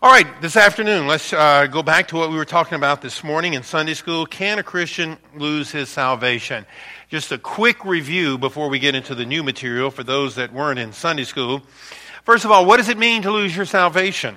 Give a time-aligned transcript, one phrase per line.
[0.00, 3.24] All right, this afternoon, let's uh, go back to what we were talking about this
[3.24, 4.26] morning in Sunday school.
[4.26, 6.66] Can a Christian lose his salvation?
[7.08, 10.78] Just a quick review before we get into the new material for those that weren't
[10.78, 11.62] in Sunday school.
[12.22, 14.36] First of all, what does it mean to lose your salvation?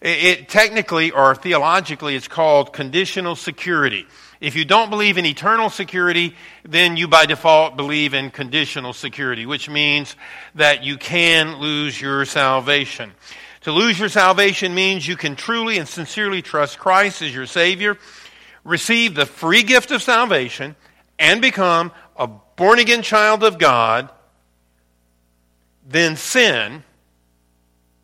[0.00, 4.06] It, it technically or theologically, it's called conditional security.
[4.40, 9.44] If you don't believe in eternal security, then you by default believe in conditional security,
[9.44, 10.16] which means
[10.54, 13.12] that you can lose your salvation.
[13.66, 17.98] To lose your salvation means you can truly and sincerely trust Christ as your Savior,
[18.62, 20.76] receive the free gift of salvation,
[21.18, 24.08] and become a born again child of God,
[25.84, 26.84] then sin,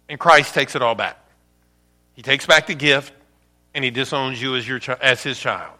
[0.09, 1.17] and Christ takes it all back.
[2.15, 3.15] He takes back the gift,
[3.73, 5.79] and he disowns you as, your, as his child.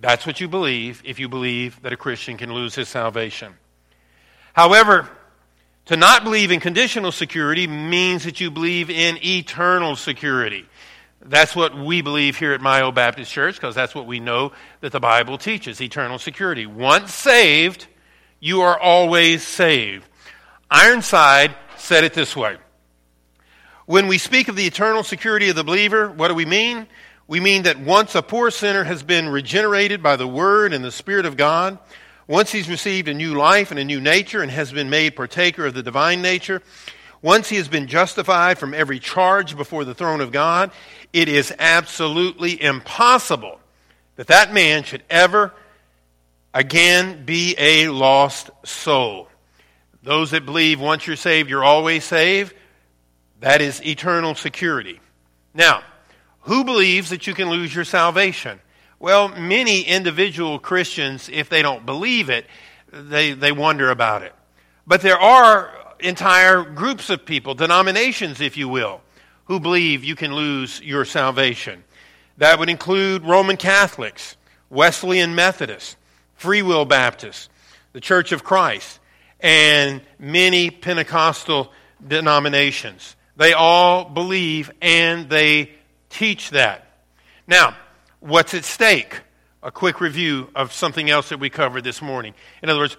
[0.00, 3.52] That's what you believe if you believe that a Christian can lose his salvation.
[4.54, 5.10] However,
[5.86, 10.66] to not believe in conditional security means that you believe in eternal security.
[11.20, 14.92] That's what we believe here at Myo Baptist Church because that's what we know that
[14.92, 16.66] the Bible teaches eternal security.
[16.66, 17.86] Once saved,
[18.40, 20.06] you are always saved.
[20.70, 22.56] Ironside said it this way
[23.86, 26.86] When we speak of the eternal security of the believer, what do we mean?
[27.26, 30.92] We mean that once a poor sinner has been regenerated by the Word and the
[30.92, 31.78] Spirit of God,
[32.26, 35.66] once he's received a new life and a new nature and has been made partaker
[35.66, 36.62] of the divine nature,
[37.20, 40.70] once he has been justified from every charge before the throne of God,
[41.12, 43.58] it is absolutely impossible
[44.16, 45.52] that that man should ever
[46.52, 49.28] again be a lost soul.
[50.02, 52.54] Those that believe once you're saved, you're always saved,
[53.40, 55.00] that is eternal security.
[55.54, 55.82] Now,
[56.40, 58.60] who believes that you can lose your salvation?
[59.04, 62.46] Well, many individual Christians, if they don't believe it,
[62.90, 64.32] they, they wonder about it.
[64.86, 69.02] But there are entire groups of people, denominations, if you will,
[69.44, 71.84] who believe you can lose your salvation.
[72.38, 74.38] That would include Roman Catholics,
[74.70, 75.96] Wesleyan Methodists,
[76.36, 77.50] Free Will Baptists,
[77.92, 79.00] the Church of Christ,
[79.38, 81.70] and many Pentecostal
[82.08, 83.16] denominations.
[83.36, 85.72] They all believe and they
[86.08, 86.86] teach that.
[87.46, 87.76] Now,
[88.24, 89.20] What's at stake?
[89.62, 92.32] A quick review of something else that we covered this morning.
[92.62, 92.96] In other words,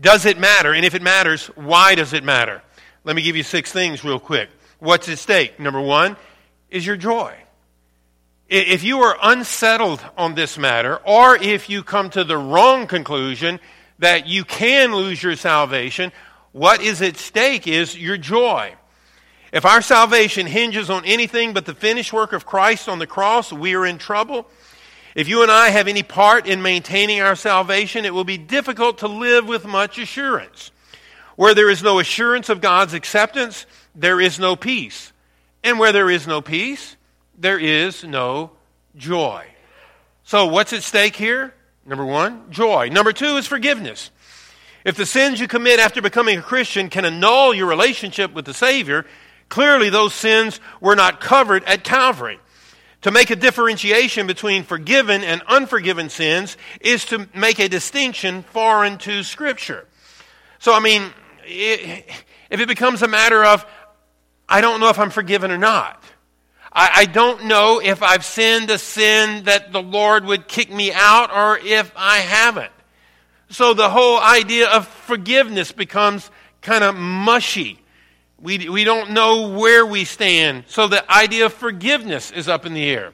[0.00, 0.72] does it matter?
[0.72, 2.62] And if it matters, why does it matter?
[3.02, 4.50] Let me give you six things real quick.
[4.78, 5.58] What's at stake?
[5.58, 6.16] Number one
[6.70, 7.34] is your joy.
[8.48, 13.58] If you are unsettled on this matter, or if you come to the wrong conclusion
[13.98, 16.12] that you can lose your salvation,
[16.52, 18.76] what is at stake is your joy.
[19.52, 23.52] If our salvation hinges on anything but the finished work of Christ on the cross,
[23.52, 24.46] we are in trouble.
[25.14, 28.98] If you and I have any part in maintaining our salvation, it will be difficult
[28.98, 30.70] to live with much assurance.
[31.36, 35.12] Where there is no assurance of God's acceptance, there is no peace.
[35.62, 36.96] And where there is no peace,
[37.38, 38.52] there is no
[38.96, 39.44] joy.
[40.24, 41.52] So, what's at stake here?
[41.84, 42.88] Number one, joy.
[42.88, 44.10] Number two is forgiveness.
[44.84, 48.54] If the sins you commit after becoming a Christian can annul your relationship with the
[48.54, 49.04] Savior,
[49.52, 52.40] Clearly, those sins were not covered at Calvary.
[53.02, 58.96] To make a differentiation between forgiven and unforgiven sins is to make a distinction foreign
[59.00, 59.86] to Scripture.
[60.58, 61.02] So, I mean,
[61.44, 63.66] if it becomes a matter of,
[64.48, 66.02] I don't know if I'm forgiven or not,
[66.72, 71.30] I don't know if I've sinned a sin that the Lord would kick me out
[71.30, 72.72] or if I haven't.
[73.50, 76.30] So the whole idea of forgiveness becomes
[76.62, 77.81] kind of mushy.
[78.42, 80.64] We, we don't know where we stand.
[80.66, 83.12] So the idea of forgiveness is up in the air.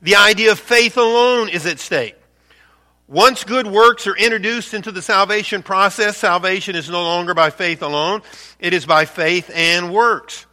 [0.00, 2.14] The idea of faith alone is at stake.
[3.08, 7.82] Once good works are introduced into the salvation process, salvation is no longer by faith
[7.82, 8.22] alone,
[8.60, 10.46] it is by faith and works.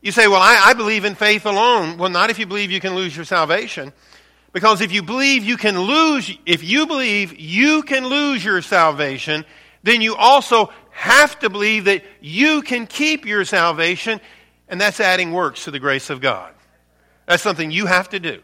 [0.00, 1.98] You say, Well, I, I, believe in faith alone.
[1.98, 3.92] Well, not if you believe you can lose your salvation.
[4.52, 9.44] Because if you believe you can lose, if you believe you can lose your salvation,
[9.82, 14.20] then you also have to believe that you can keep your salvation,
[14.68, 16.52] and that's adding works to the grace of God.
[17.24, 18.42] That's something you have to do.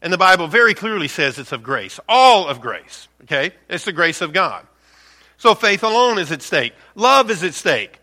[0.00, 3.08] And the Bible very clearly says it's of grace, all of grace.
[3.24, 3.50] Okay?
[3.68, 4.64] It's the grace of God.
[5.36, 7.98] So faith alone is at stake, love is at stake.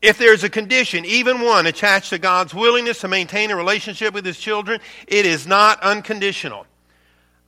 [0.00, 4.24] If there's a condition, even one, attached to God's willingness to maintain a relationship with
[4.24, 6.67] His children, it is not unconditional.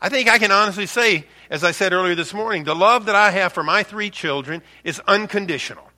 [0.03, 3.15] I think I can honestly say, as I said earlier this morning, the love that
[3.15, 5.91] I have for my three children is unconditional.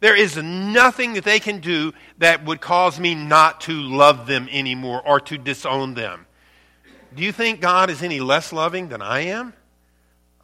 [0.00, 4.48] There is nothing that they can do that would cause me not to love them
[4.50, 6.26] anymore or to disown them.
[7.14, 9.52] Do you think God is any less loving than I am?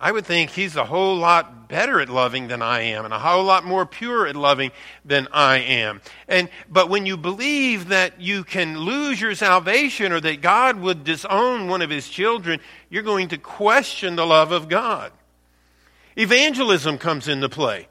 [0.00, 3.18] I would think he's a whole lot better at loving than I am and a
[3.18, 4.70] whole lot more pure at loving
[5.04, 6.00] than I am.
[6.28, 11.02] And but when you believe that you can lose your salvation or that God would
[11.02, 15.10] disown one of his children, you're going to question the love of God.
[16.16, 17.88] Evangelism comes into play.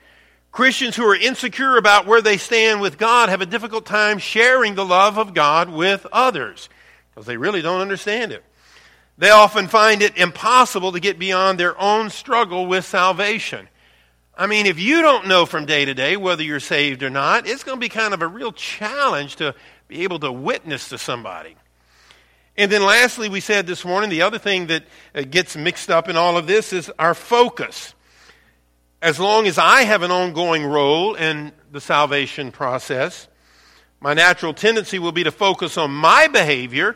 [0.52, 4.76] Christians who are insecure about where they stand with God have a difficult time sharing
[4.76, 6.70] the love of God with others
[7.14, 8.44] because they really don't understand it.
[9.18, 13.68] They often find it impossible to get beyond their own struggle with salvation.
[14.38, 17.48] I mean, if you don't know from day to day whether you're saved or not,
[17.48, 19.56] it's going to be kind of a real challenge to
[19.88, 21.56] be able to witness to somebody.
[22.56, 24.84] And then lastly, we said this morning, the other thing that
[25.16, 27.96] uh, gets mixed up in all of this is our focus.
[29.02, 33.28] As long as I have an ongoing role in the salvation process,
[34.00, 36.96] my natural tendency will be to focus on my behavior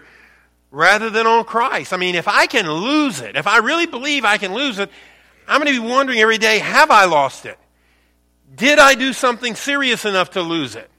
[0.71, 1.93] rather than on Christ.
[1.93, 4.89] I mean, if I can lose it, if I really believe I can lose it,
[5.47, 7.59] I'm going to be wondering every day have I lost it?
[8.55, 10.89] Did I do something serious enough to lose it?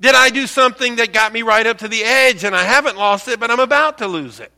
[0.00, 2.96] Did I do something that got me right up to the edge and I haven't
[2.96, 4.52] lost it, but I'm about to lose it?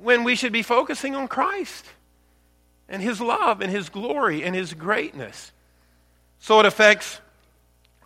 [0.00, 1.84] When we should be focusing on Christ
[2.88, 5.52] and His love and His glory and His greatness.
[6.38, 7.20] So it affects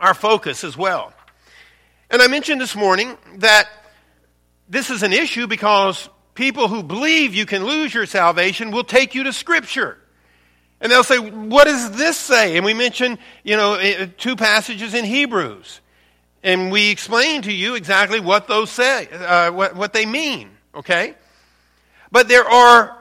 [0.01, 1.13] our focus as well.
[2.11, 3.69] And I mentioned this morning that
[4.69, 9.15] this is an issue because people who believe you can lose your salvation will take
[9.15, 9.99] you to Scripture.
[10.81, 12.57] And they'll say, What does this say?
[12.57, 15.81] And we mentioned, you know, two passages in Hebrews.
[16.43, 21.15] And we explain to you exactly what those say, uh, what, what they mean, okay?
[22.13, 22.99] But there are,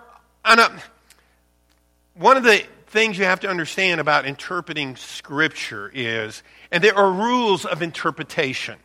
[2.14, 7.12] one of the things you have to understand about interpreting Scripture is, and there are
[7.12, 8.78] rules of interpretation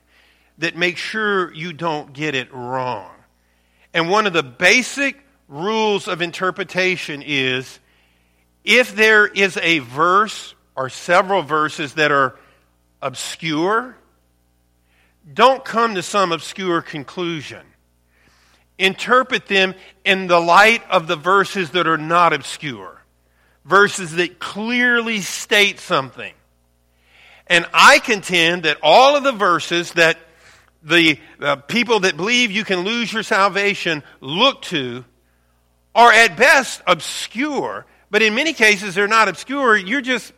[0.58, 3.10] that make sure you don't get it wrong.
[3.94, 7.80] And one of the basic rules of interpretation is
[8.64, 12.36] if there is a verse or several verses that are
[13.00, 13.96] obscure,
[15.32, 17.64] don't come to some obscure conclusion.
[18.78, 23.02] Interpret them in the light of the verses that are not obscure,
[23.64, 26.32] verses that clearly state something.
[27.46, 30.18] And I contend that all of the verses that
[30.82, 35.04] the uh, people that believe you can lose your salvation look to
[35.94, 39.76] are at best obscure, but in many cases they're not obscure.
[39.76, 40.32] You're just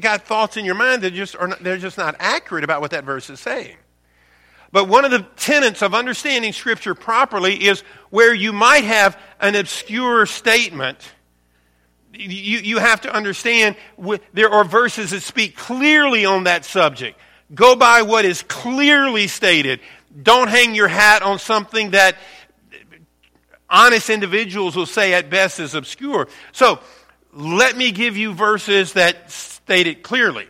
[0.00, 2.90] got thoughts in your mind that just are not, they're just not accurate about what
[2.92, 3.76] that verse is saying.
[4.72, 9.54] But one of the tenets of understanding Scripture properly is where you might have an
[9.54, 10.98] obscure statement.
[12.12, 13.76] You, you have to understand
[14.32, 17.20] there are verses that speak clearly on that subject.
[17.52, 19.80] Go by what is clearly stated.
[20.22, 22.16] Don't hang your hat on something that
[23.68, 26.28] honest individuals will say at best is obscure.
[26.52, 26.80] So,
[27.32, 30.46] let me give you verses that state it clearly.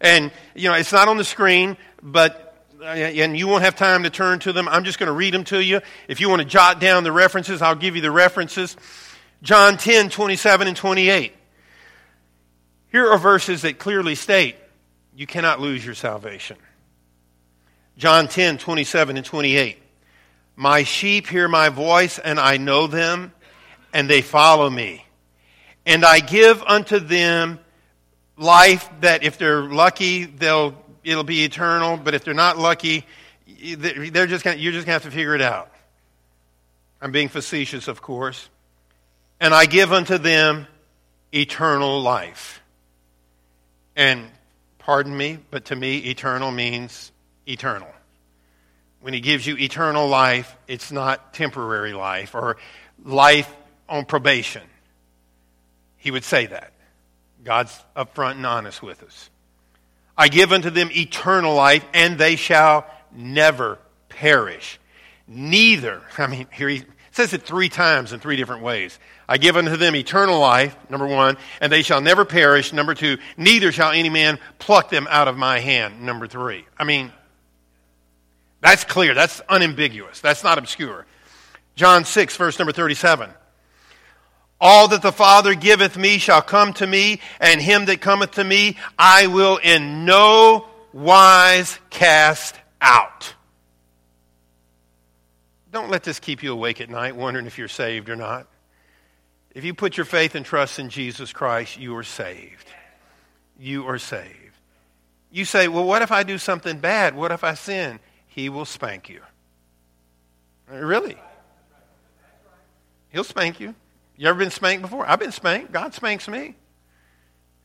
[0.00, 2.48] And, you know, it's not on the screen, but
[2.80, 4.68] uh, and you won't have time to turn to them.
[4.68, 5.80] I'm just going to read them to you.
[6.06, 8.76] If you want to jot down the references, I'll give you the references.
[9.42, 11.32] John 10, 27 and 28.
[12.92, 14.56] Here are verses that clearly state
[15.18, 16.56] you cannot lose your salvation.
[17.96, 19.76] John 10, 27 and 28.
[20.54, 23.32] My sheep hear my voice, and I know them,
[23.92, 25.04] and they follow me.
[25.84, 27.58] And I give unto them
[28.36, 33.04] life that if they're lucky, they'll, it'll be eternal, but if they're not lucky,
[33.76, 35.72] they're just gonna, you're just going to have to figure it out.
[37.00, 38.48] I'm being facetious, of course.
[39.40, 40.68] And I give unto them
[41.32, 42.62] eternal life.
[43.96, 44.28] And
[44.88, 47.12] Pardon me, but to me, eternal means
[47.46, 47.90] eternal.
[49.02, 52.56] When he gives you eternal life, it's not temporary life or
[53.04, 53.54] life
[53.86, 54.62] on probation.
[55.98, 56.72] He would say that.
[57.44, 59.28] God's upfront and honest with us.
[60.16, 63.78] I give unto them eternal life, and they shall never
[64.08, 64.80] perish.
[65.26, 68.98] Neither, I mean, here he says it three times in three different ways.
[69.28, 73.18] I give unto them eternal life, number one, and they shall never perish, number two,
[73.36, 76.64] neither shall any man pluck them out of my hand, number three.
[76.78, 77.12] I mean,
[78.60, 79.12] that's clear.
[79.14, 80.20] That's unambiguous.
[80.20, 81.06] That's not obscure.
[81.74, 83.30] John 6, verse number 37.
[84.60, 88.44] All that the Father giveth me shall come to me, and him that cometh to
[88.44, 93.34] me I will in no wise cast out.
[95.70, 98.48] Don't let this keep you awake at night wondering if you're saved or not.
[99.58, 102.68] If you put your faith and trust in Jesus Christ, you are saved.
[103.58, 104.54] You are saved.
[105.32, 107.16] You say, well, what if I do something bad?
[107.16, 107.98] What if I sin?
[108.28, 109.20] He will spank you.
[110.70, 111.16] Really?
[113.08, 113.74] He'll spank you.
[114.16, 115.04] You ever been spanked before?
[115.10, 115.72] I've been spanked.
[115.72, 116.54] God spanks me.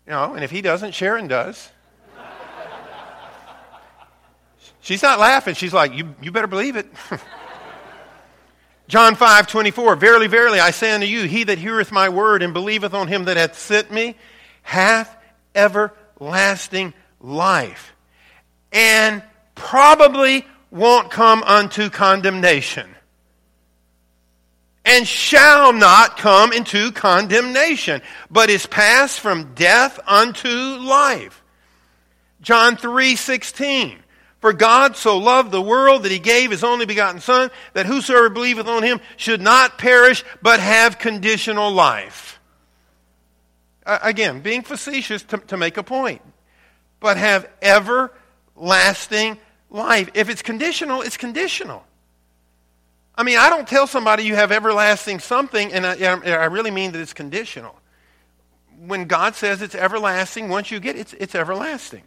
[0.08, 1.70] You know, and if he doesn't, Sharon does.
[4.80, 5.54] She's not laughing.
[5.54, 6.88] She's like, you, you better believe it.
[8.88, 9.96] John 5, 24.
[9.96, 13.25] Verily, verily, I say unto you, he that heareth my word and believeth on him
[13.25, 14.16] that hath sent me
[14.63, 15.16] hath
[15.54, 17.94] everlasting life,
[18.72, 19.22] and
[19.56, 22.90] probably won't come unto condemnation,
[24.86, 31.44] and shall not come into condemnation, but is passed from death unto life.
[32.42, 34.03] John 3, 16.
[34.44, 38.30] For God so loved the world that he gave his only begotten Son, that whosoever
[38.30, 42.42] believeth on him should not perish, but have conditional life.
[43.86, 46.22] Uh, again, being facetious to, to make a point,
[47.00, 49.38] but have everlasting
[49.70, 50.10] life.
[50.14, 51.86] If it's conditional, it's conditional.
[53.16, 56.92] I mean, I don't tell somebody you have everlasting something, and I, I really mean
[56.92, 57.80] that it's conditional.
[58.78, 62.04] When God says it's everlasting, once you get it, it's, it's everlasting.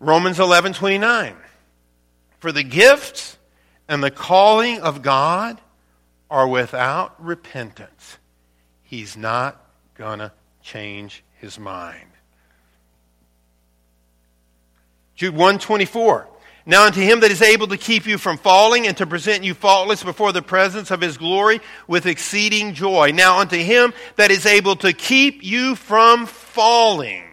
[0.00, 1.36] Romans 11 29.
[2.38, 3.36] For the gifts
[3.88, 5.60] and the calling of God
[6.30, 8.18] are without repentance.
[8.82, 9.60] He's not
[9.94, 12.10] going to change his mind.
[15.14, 16.28] Jude 124.
[16.64, 19.54] Now unto him that is able to keep you from falling and to present you
[19.54, 23.10] faultless before the presence of his glory with exceeding joy.
[23.12, 27.27] Now unto him that is able to keep you from falling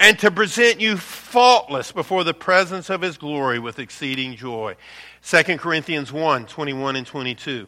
[0.00, 4.76] and to present you faultless before the presence of his glory with exceeding joy.
[5.22, 7.66] 2 Corinthians 1 21 and 22.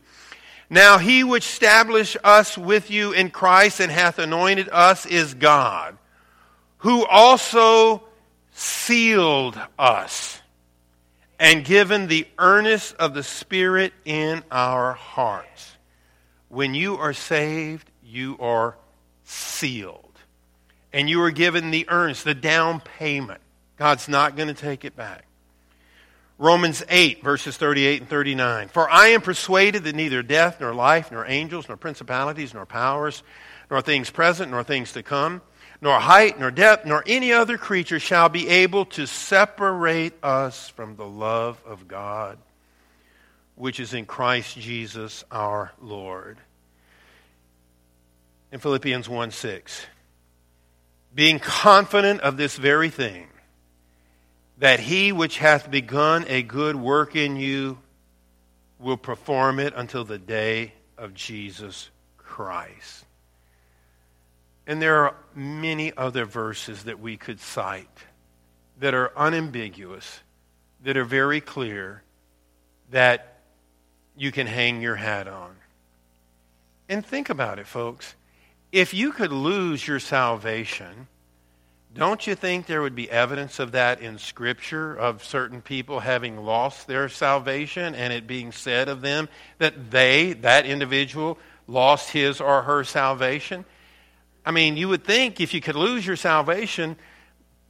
[0.68, 5.97] Now he which established us with you in Christ and hath anointed us is God,
[6.78, 8.02] who also
[8.52, 10.40] sealed us
[11.38, 15.76] and given the earnest of the Spirit in our hearts.
[16.49, 18.76] When you are saved, you are
[19.25, 20.05] sealed
[20.96, 23.42] and you are given the earnest, the down payment.
[23.76, 25.26] God's not going to take it back.
[26.38, 28.68] Romans 8, verses 38 and 39.
[28.68, 33.22] For I am persuaded that neither death, nor life, nor angels, nor principalities, nor powers,
[33.70, 35.42] nor things present, nor things to come,
[35.82, 40.96] nor height, nor depth, nor any other creature shall be able to separate us from
[40.96, 42.38] the love of God,
[43.54, 46.38] which is in Christ Jesus our Lord.
[48.50, 49.86] In Philippians 1 6
[51.16, 53.26] being confident of this very thing,
[54.58, 57.78] that he which hath begun a good work in you
[58.78, 63.06] will perform it until the day of Jesus Christ.
[64.66, 67.88] And there are many other verses that we could cite
[68.78, 70.20] that are unambiguous,
[70.85, 72.02] that are very clear,
[72.90, 73.38] that
[74.18, 75.56] you can hang your hat on.
[76.90, 78.14] And think about it, folks
[78.73, 81.08] if you could lose your salvation,
[81.94, 86.37] don't you think there would be evidence of that in Scripture, of certain people having
[86.44, 92.40] lost their salvation and it being said of them that they, that individual, lost his
[92.40, 93.64] or her salvation?
[94.44, 96.96] I mean, you would think if you could lose your salvation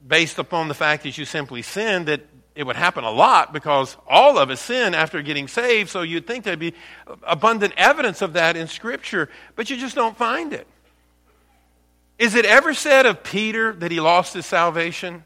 [0.06, 2.22] based upon the fact that you simply sinned, that
[2.56, 6.26] it would happen a lot because all of us sin after getting saved, so you'd
[6.26, 6.74] think there'd be
[7.22, 10.66] abundant evidence of that in Scripture, but you just don't find it.
[12.18, 15.24] Is it ever said of Peter that he lost his salvation?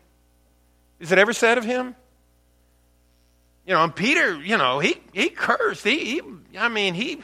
[0.99, 1.95] Is it ever said of him?
[3.67, 5.85] You know, and Peter, you know, he, he cursed.
[5.85, 6.23] He, he,
[6.59, 7.23] I mean, he,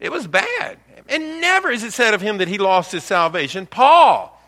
[0.00, 0.78] it was bad.
[1.08, 3.66] And never is it said of him that he lost his salvation.
[3.66, 4.40] Paul,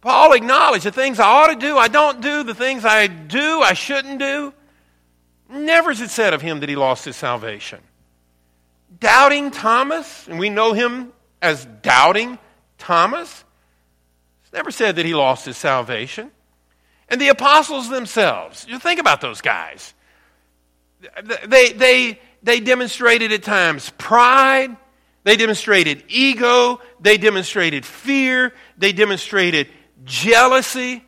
[0.00, 3.60] Paul acknowledged the things I ought to do, I don't do, the things I do,
[3.60, 4.52] I shouldn't do.
[5.48, 7.80] Never is it said of him that he lost his salvation.
[9.00, 12.38] Doubting Thomas, and we know him as doubting
[12.78, 13.43] Thomas,
[14.54, 16.30] never said that he lost his salvation.
[17.08, 19.92] And the apostles themselves, you think about those guys.
[21.46, 24.74] They, they, they demonstrated at times pride,
[25.24, 29.68] they demonstrated ego, they demonstrated fear, they demonstrated
[30.04, 31.04] jealousy,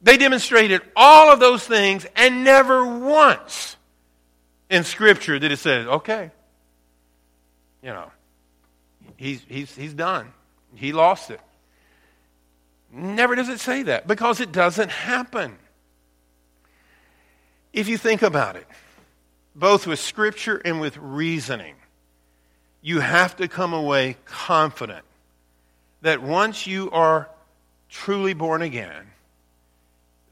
[0.00, 3.76] they demonstrated all of those things, and never once
[4.70, 6.30] in Scripture did it say, okay,
[7.82, 8.10] you know,
[9.16, 10.32] he's, he's, he's done.
[10.74, 11.40] He lost it.
[12.90, 15.58] Never does it say that because it doesn't happen.
[17.72, 18.66] If you think about it,
[19.54, 21.74] both with Scripture and with reasoning,
[22.80, 25.04] you have to come away confident
[26.02, 27.28] that once you are
[27.88, 29.06] truly born again,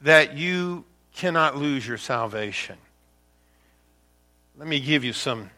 [0.03, 0.85] that you
[1.15, 2.77] cannot lose your salvation.
[4.57, 5.51] Let me give you some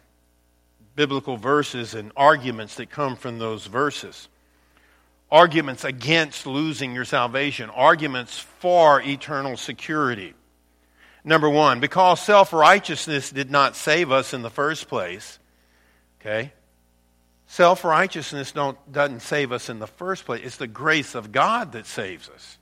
[0.94, 4.28] biblical verses and arguments that come from those verses.
[5.30, 10.34] Arguments against losing your salvation, arguments for eternal security.
[11.24, 15.40] Number one, because self righteousness did not save us in the first place,
[16.20, 16.52] okay?
[17.48, 20.42] Self righteousness doesn't save us in the first place.
[20.44, 22.58] It's the grace of God that saves us.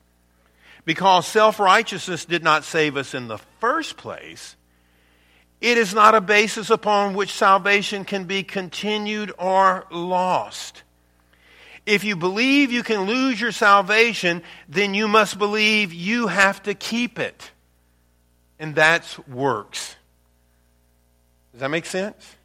[0.86, 4.56] Because self righteousness did not save us in the first place,
[5.60, 10.82] it is not a basis upon which salvation can be continued or lost.
[11.86, 16.74] If you believe you can lose your salvation, then you must believe you have to
[16.74, 17.50] keep it.
[18.58, 19.96] And that's works.
[21.52, 22.36] Does that make sense?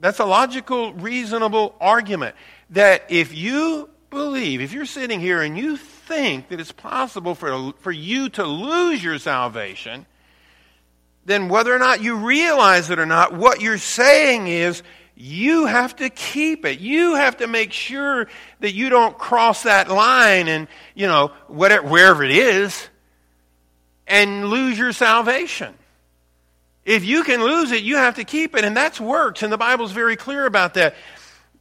[0.00, 2.34] That's a logical, reasonable argument.
[2.70, 7.72] That if you believe, if you're sitting here and you think that it's possible for,
[7.78, 10.04] for you to lose your salvation,
[11.24, 14.82] then whether or not you realize it or not, what you're saying is
[15.14, 16.80] you have to keep it.
[16.80, 18.28] You have to make sure
[18.60, 22.88] that you don't cross that line and, you know, whatever, wherever it is,
[24.06, 25.74] and lose your salvation.
[26.84, 29.58] If you can lose it, you have to keep it, and that's works, and the
[29.58, 30.96] Bible's very clear about that.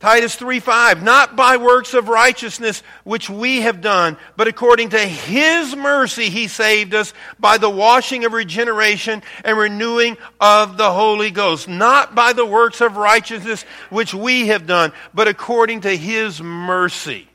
[0.01, 4.97] Titus 3 5, not by works of righteousness which we have done, but according to
[4.99, 11.29] his mercy he saved us by the washing of regeneration and renewing of the Holy
[11.29, 11.67] Ghost.
[11.67, 17.29] Not by the works of righteousness which we have done, but according to his mercy.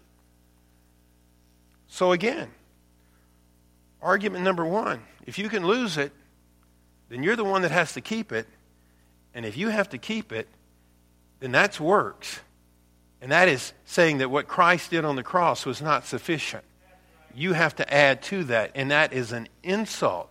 [1.87, 2.51] So again,
[4.03, 6.11] argument number one if you can lose it,
[7.11, 8.49] then you're the one that has to keep it.
[9.35, 10.49] And if you have to keep it,
[11.39, 12.41] then that's works.
[13.21, 16.65] And that is saying that what Christ did on the cross was not sufficient.
[17.35, 20.31] You have to add to that, and that is an insult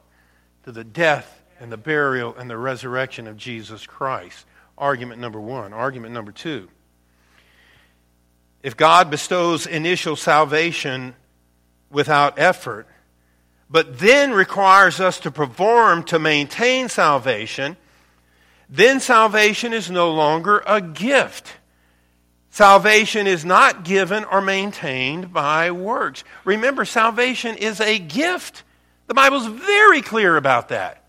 [0.64, 4.46] to the death and the burial and the resurrection of Jesus Christ.
[4.78, 5.74] Argument number one.
[5.74, 6.68] Argument number two.
[8.62, 11.16] If God bestows initial salvation
[11.92, 12.88] without effort,
[13.70, 17.78] but then requires us to perform to maintain salvation,
[18.70, 21.54] then salvation is no longer a gift.
[22.56, 26.24] Salvation is not given or maintained by works.
[26.46, 28.64] Remember, salvation is a gift.
[29.08, 31.04] The Bible's very clear about that.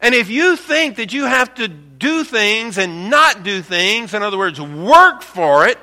[0.00, 4.24] And if you think that you have to do things and not do things, in
[4.24, 5.78] other words, work for it,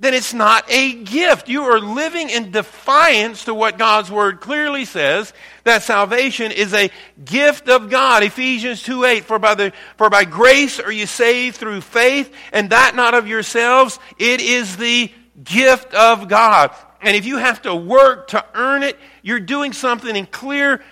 [0.00, 1.48] then it's not a gift.
[1.48, 5.32] You are living in defiance to what God's word clearly says
[5.64, 6.90] that salvation is a
[7.24, 8.22] gift of God.
[8.22, 12.70] Ephesians 2 8, for by, the, for by grace are you saved through faith, and
[12.70, 13.98] that not of yourselves.
[14.18, 15.10] It is the
[15.42, 16.70] gift of God.
[17.00, 20.82] And if you have to work to earn it, you're doing something in clear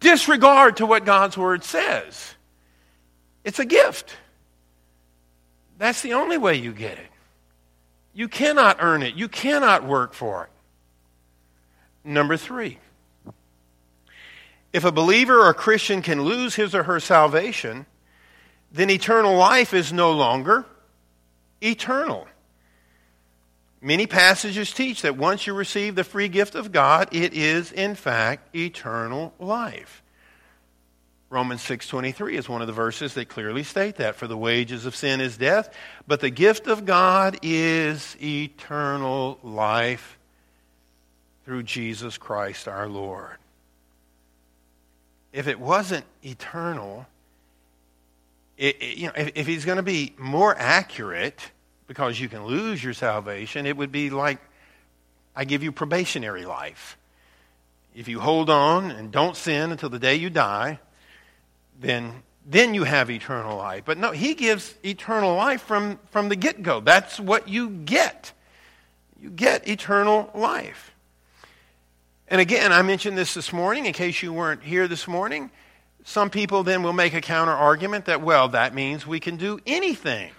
[0.00, 2.34] disregard to what God's word says.
[3.42, 4.16] It's a gift.
[5.78, 7.09] That's the only way you get it.
[8.12, 10.50] You cannot earn it, you cannot work for it.
[12.02, 12.78] Number three,
[14.72, 17.86] if a believer or Christian can lose his or her salvation,
[18.72, 20.64] then eternal life is no longer
[21.60, 22.26] eternal.
[23.82, 27.94] Many passages teach that once you receive the free gift of God, it is in
[27.94, 30.02] fact eternal life.
[31.30, 34.96] Romans 6:23 is one of the verses that clearly state that for the wages of
[34.96, 35.72] sin is death,
[36.08, 40.18] but the gift of God is eternal life
[41.44, 43.36] through Jesus Christ our Lord.
[45.32, 47.06] If it wasn't eternal,
[48.58, 51.52] it, it, you know, if, if he's going to be more accurate,
[51.86, 54.40] because you can lose your salvation, it would be like
[55.36, 56.98] I give you probationary life.
[57.94, 60.80] If you hold on and don't sin until the day you die,
[61.80, 63.84] then then you have eternal life.
[63.84, 66.80] But no, he gives eternal life from, from the get go.
[66.80, 68.32] That's what you get.
[69.20, 70.92] You get eternal life.
[72.28, 75.50] And again, I mentioned this this morning in case you weren't here this morning.
[76.04, 79.60] Some people then will make a counter argument that, well, that means we can do
[79.66, 80.32] anything.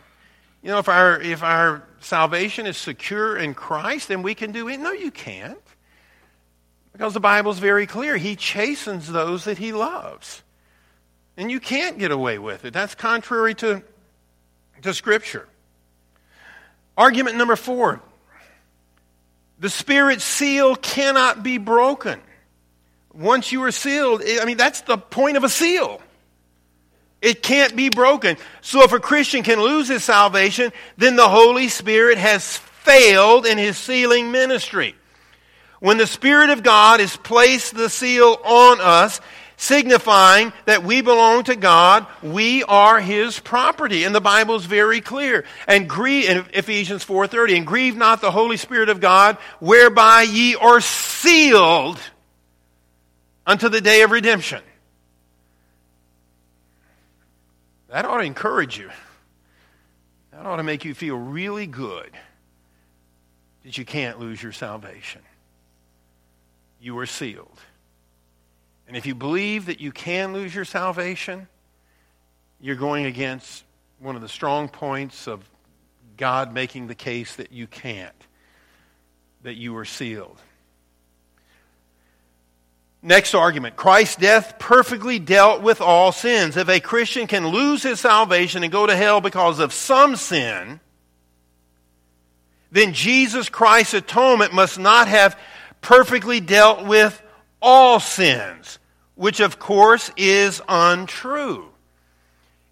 [0.63, 4.67] You know, if our, if our salvation is secure in Christ, then we can do
[4.67, 4.79] it.
[4.79, 5.57] No, you can't.
[6.91, 8.17] Because the Bible's very clear.
[8.17, 10.43] He chastens those that he loves.
[11.41, 12.71] And you can't get away with it.
[12.71, 13.81] That's contrary to,
[14.83, 15.47] to Scripture.
[16.95, 17.99] Argument number four
[19.57, 22.21] the Spirit's seal cannot be broken.
[23.11, 25.99] Once you are sealed, I mean, that's the point of a seal.
[27.23, 28.37] It can't be broken.
[28.61, 33.57] So if a Christian can lose his salvation, then the Holy Spirit has failed in
[33.57, 34.95] his sealing ministry.
[35.79, 39.19] When the Spirit of God has placed the seal on us,
[39.61, 44.03] signifying that we belong to God, we are his property.
[44.03, 45.45] And the Bible is very clear.
[45.67, 50.55] And grieve in Ephesians 4:30, and grieve not the Holy Spirit of God, whereby ye
[50.55, 51.99] are sealed
[53.45, 54.63] unto the day of redemption.
[57.89, 58.89] That ought to encourage you.
[60.31, 62.09] That ought to make you feel really good
[63.63, 65.21] that you can't lose your salvation.
[66.79, 67.59] You are sealed.
[68.91, 71.47] And if you believe that you can lose your salvation,
[72.59, 73.63] you're going against
[73.99, 75.49] one of the strong points of
[76.17, 78.13] God making the case that you can't,
[79.43, 80.37] that you are sealed.
[83.01, 86.57] Next argument Christ's death perfectly dealt with all sins.
[86.57, 90.81] If a Christian can lose his salvation and go to hell because of some sin,
[92.73, 95.39] then Jesus Christ's atonement must not have
[95.79, 97.23] perfectly dealt with
[97.61, 98.79] all sins
[99.21, 101.69] which of course is untrue.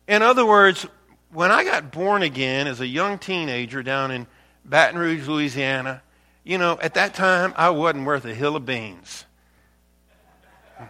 [0.07, 0.87] In other words,
[1.31, 4.25] when I got born again as a young teenager down in
[4.65, 6.01] Baton Rouge, Louisiana,
[6.43, 9.25] you know, at that time I wasn't worth a hill of beans.
[10.79, 10.87] I'm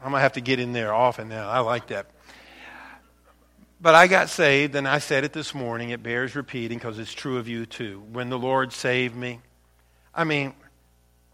[0.00, 1.50] going to have to get in there often now.
[1.50, 2.06] I like that.
[3.82, 5.90] But I got saved, and I said it this morning.
[5.90, 8.02] It bears repeating because it's true of you too.
[8.12, 9.40] When the Lord saved me,
[10.14, 10.54] I mean,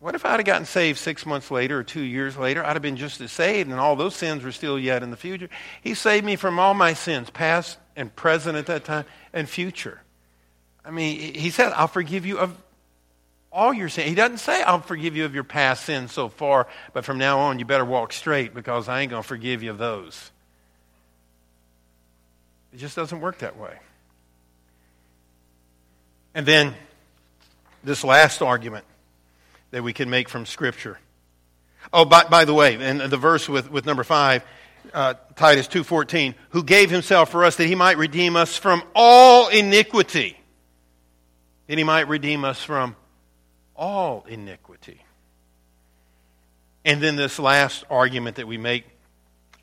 [0.00, 2.64] what if I'd have gotten saved six months later or two years later?
[2.64, 5.16] I'd have been just as saved, and all those sins were still yet in the
[5.16, 5.48] future.
[5.82, 10.00] He saved me from all my sins, past and present at that time, and future.
[10.84, 12.56] I mean, he said, I'll forgive you of
[13.50, 14.08] all your sins.
[14.08, 17.40] He doesn't say, I'll forgive you of your past sins so far, but from now
[17.40, 20.30] on, you better walk straight because I ain't going to forgive you of those.
[22.72, 23.78] It just doesn't work that way.
[26.34, 26.74] And then
[27.82, 28.84] this last argument
[29.70, 30.98] that we can make from Scripture.
[31.92, 34.44] Oh, by, by the way, and the verse with, with number five,
[34.92, 39.48] uh, Titus 2.14, who gave himself for us that he might redeem us from all
[39.48, 40.36] iniquity.
[41.66, 42.96] That he might redeem us from
[43.76, 45.02] all iniquity.
[46.84, 48.84] And then this last argument that we make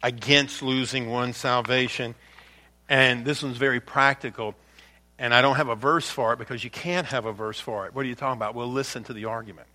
[0.03, 2.13] against losing one's salvation,
[2.87, 4.53] and this one's very practical,
[5.17, 7.87] and I don't have a verse for it because you can't have a verse for
[7.87, 7.95] it.
[7.95, 8.53] What are you talking about?
[8.53, 9.67] Well, listen to the argument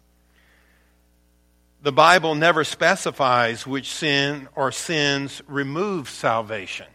[1.82, 6.86] the Bible never specifies which sin or sins remove salvation.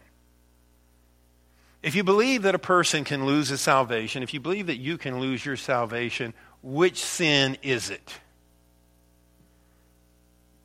[1.82, 4.98] If you believe that a person can lose his salvation, if you believe that you
[4.98, 8.12] can lose your salvation, which sin is it?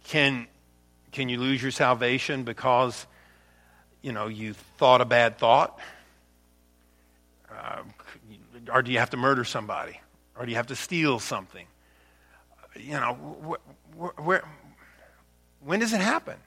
[0.05, 0.47] Can,
[1.11, 3.05] can you lose your salvation because,
[4.01, 5.79] you know, you thought a bad thought?
[7.49, 7.83] Uh,
[8.73, 9.99] or do you have to murder somebody?
[10.35, 11.65] Or do you have to steal something?
[12.75, 13.13] You know,
[13.47, 14.43] wh- where,
[15.59, 16.37] when does it happen?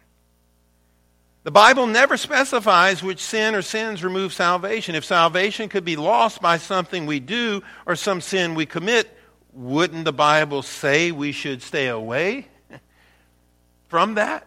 [1.45, 4.95] The Bible never specifies which sin or sins remove salvation.
[4.95, 9.15] If salvation could be lost by something we do or some sin we commit,
[9.53, 12.49] wouldn't the Bible say we should stay away
[13.89, 14.47] from that?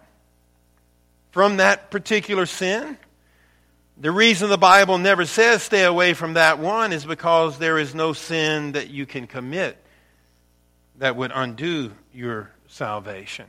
[1.30, 2.98] From that particular sin?
[4.00, 7.94] The reason the Bible never says stay away from that one is because there is
[7.94, 9.78] no sin that you can commit
[10.98, 13.46] that would undo your salvation.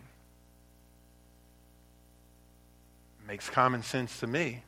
[3.27, 4.63] Makes common sense to me.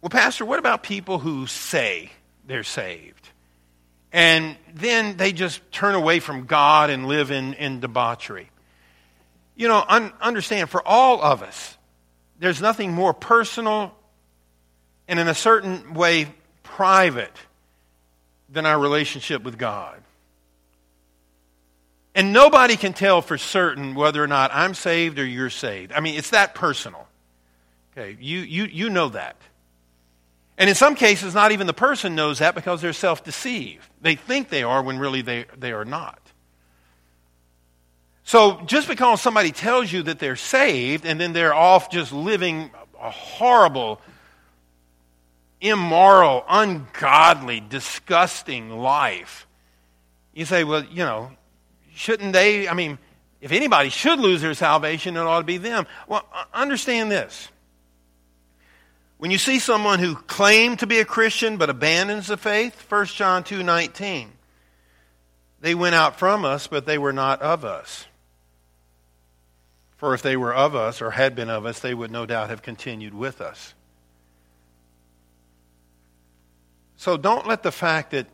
[0.00, 2.10] Well, Pastor, what about people who say
[2.46, 3.28] they're saved?
[4.12, 8.50] And then they just turn away from God and live in, in debauchery.
[9.56, 11.76] You know, un- understand, for all of us,
[12.38, 13.94] there's nothing more personal
[15.08, 16.26] and in a certain way
[16.62, 17.36] private
[18.48, 20.00] than our relationship with God.
[22.14, 25.92] And nobody can tell for certain whether or not I'm saved or you're saved.
[25.92, 27.06] I mean, it's that personal.
[27.92, 29.36] Okay, you, you, you know that.
[30.58, 33.86] And in some cases, not even the person knows that because they're self deceived.
[34.00, 36.18] They think they are when really they, they are not.
[38.24, 42.70] So just because somebody tells you that they're saved and then they're off just living
[43.00, 44.00] a horrible,
[45.60, 49.46] immoral, ungodly, disgusting life,
[50.32, 51.30] you say, well, you know,
[51.94, 52.68] shouldn't they?
[52.68, 52.98] I mean,
[53.40, 55.86] if anybody should lose their salvation, it ought to be them.
[56.06, 57.48] Well, uh, understand this.
[59.18, 63.06] When you see someone who claimed to be a Christian but abandons the faith, 1
[63.06, 64.32] John 2 19,
[65.60, 68.06] they went out from us, but they were not of us.
[69.96, 72.50] For if they were of us or had been of us, they would no doubt
[72.50, 73.74] have continued with us.
[76.96, 78.26] So don't let the fact that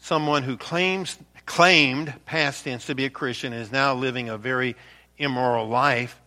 [0.00, 4.38] someone who claims, claimed, past tense, to be a Christian and is now living a
[4.38, 4.76] very
[5.18, 6.20] immoral life,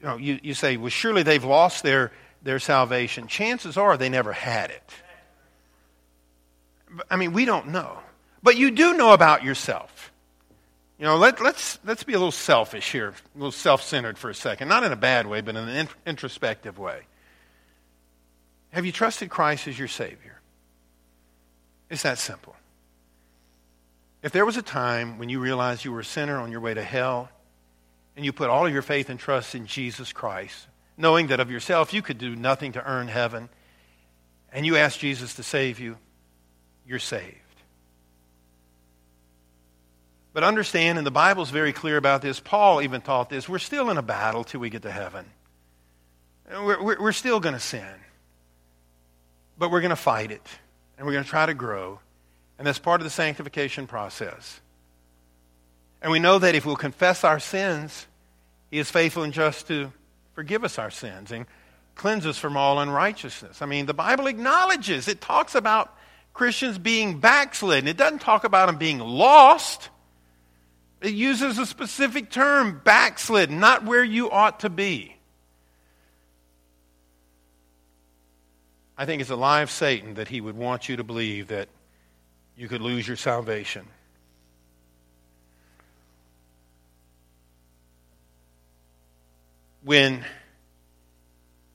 [0.00, 3.26] you, know, you, you say, well, surely they've lost their, their salvation.
[3.26, 4.90] Chances are they never had it.
[7.10, 7.98] I mean, we don't know.
[8.42, 10.12] But you do know about yourself.
[10.98, 14.30] You know, let, let's, let's be a little selfish here, a little self centered for
[14.30, 14.68] a second.
[14.68, 17.02] Not in a bad way, but in an introspective way.
[18.70, 20.40] Have you trusted Christ as your Savior?
[21.90, 22.54] It's that simple.
[24.24, 26.72] If there was a time when you realized you were a sinner on your way
[26.72, 27.28] to hell,
[28.16, 31.50] and you put all of your faith and trust in Jesus Christ, knowing that of
[31.50, 33.50] yourself you could do nothing to earn heaven,
[34.50, 35.98] and you asked Jesus to save you,
[36.86, 37.36] you're saved.
[40.32, 43.90] But understand, and the Bible's very clear about this, Paul even taught this, we're still
[43.90, 45.26] in a battle till we get to heaven.
[46.50, 47.94] We're, we're, we're still going to sin.
[49.58, 50.46] But we're going to fight it.
[50.96, 52.00] And we're going to try to grow.
[52.58, 54.60] And that's part of the sanctification process.
[56.00, 58.06] And we know that if we'll confess our sins,
[58.70, 59.92] He is faithful and just to
[60.34, 61.46] forgive us our sins and
[61.94, 63.62] cleanse us from all unrighteousness.
[63.62, 65.96] I mean, the Bible acknowledges, it talks about
[66.32, 67.88] Christians being backslidden.
[67.88, 69.88] It doesn't talk about them being lost.
[71.00, 75.16] It uses a specific term, backslidden, not where you ought to be.
[78.96, 81.68] I think it's a lie of Satan that he would want you to believe that
[82.56, 83.86] you could lose your salvation.
[89.82, 90.24] When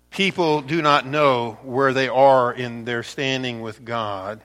[0.09, 4.41] people do not know where they are in their standing with God,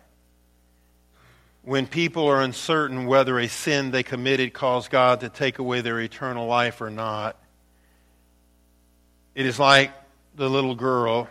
[1.62, 5.98] when people are uncertain whether a sin they committed caused God to take away their
[5.98, 7.42] eternal life or not,
[9.34, 9.92] it is like
[10.34, 11.28] the little girl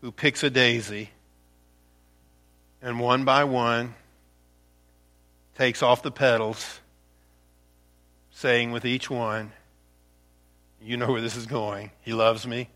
[0.00, 1.10] who picks a daisy
[2.82, 3.94] and one by one
[5.56, 6.80] takes off the petals,
[8.30, 9.52] saying with each one,
[10.80, 11.90] You know where this is going.
[12.02, 12.68] He loves me.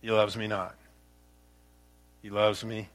[0.00, 0.74] He loves me not.
[2.22, 2.88] He loves me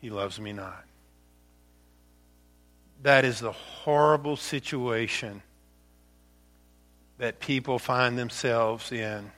[0.00, 0.84] he loves me not.
[3.02, 5.42] That is the horrible situation
[7.18, 9.32] that people find themselves in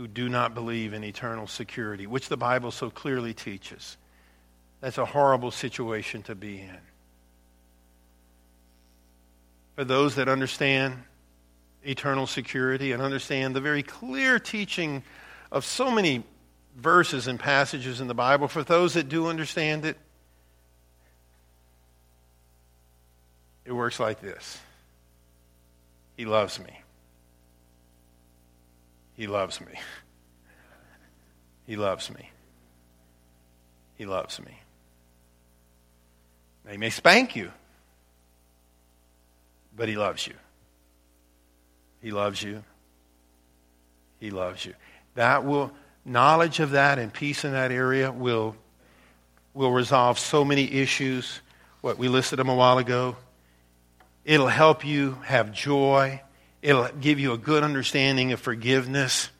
[0.00, 3.98] who do not believe in eternal security, which the Bible so clearly teaches.
[4.80, 6.78] That's a horrible situation to be in.
[9.76, 11.02] For those that understand
[11.84, 15.02] eternal security and understand the very clear teaching
[15.52, 16.24] of so many
[16.78, 18.48] verses and passages in the Bible.
[18.48, 19.98] For those that do understand it,
[23.66, 24.58] it works like this
[26.16, 26.80] He loves me.
[29.20, 29.74] He loves me.
[31.66, 32.30] He loves me.
[33.96, 34.58] He loves me.
[36.64, 37.52] Now, he may spank you,
[39.76, 40.32] but he loves you.
[42.00, 42.64] He loves you.
[44.20, 44.72] He loves you.
[45.16, 45.70] That will
[46.06, 48.56] knowledge of that and peace in that area will,
[49.52, 51.42] will resolve so many issues.
[51.82, 53.16] What we listed them a while ago.
[54.24, 56.22] It'll help you have joy.
[56.62, 59.30] It'll give you a good understanding of forgiveness.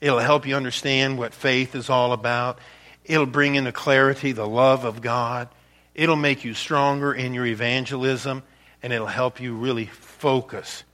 [0.00, 2.58] It'll help you understand what faith is all about.
[3.04, 5.48] It'll bring into clarity the love of God.
[5.94, 8.42] It'll make you stronger in your evangelism,
[8.82, 10.84] and it'll help you really focus.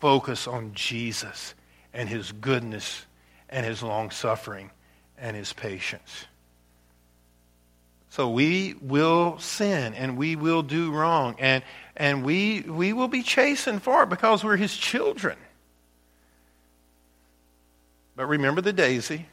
[0.00, 1.54] Focus on Jesus
[1.92, 3.04] and his goodness
[3.48, 4.70] and his long suffering
[5.18, 6.26] and his patience.
[8.12, 11.64] So we will sin and we will do wrong and,
[11.96, 15.38] and we, we will be chastened for it because we're his children.
[18.14, 19.28] But remember the daisy.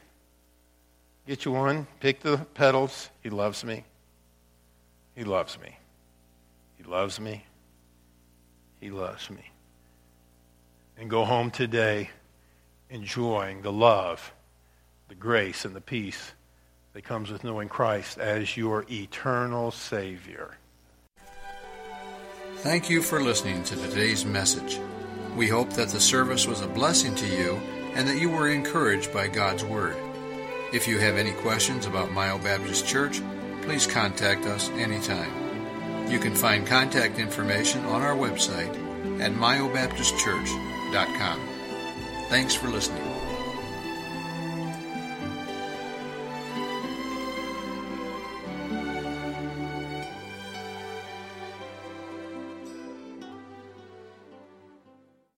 [1.26, 3.10] Get you one, pick the petals.
[3.22, 3.84] He loves me.
[5.14, 5.76] He loves me.
[6.78, 7.44] He loves me.
[8.80, 9.50] He loves me.
[10.96, 12.08] And go home today
[12.88, 14.32] enjoying the love,
[15.10, 16.32] the grace, and the peace
[16.92, 20.56] that comes with knowing Christ as your eternal Savior.
[22.56, 24.80] Thank you for listening to today's message.
[25.36, 27.60] We hope that the service was a blessing to you
[27.94, 29.96] and that you were encouraged by God's Word.
[30.72, 33.22] If you have any questions about Myo Baptist Church,
[33.62, 36.10] please contact us anytime.
[36.10, 38.68] You can find contact information on our website
[39.20, 41.40] at myobaptistchurch.com.
[42.28, 43.09] Thanks for listening.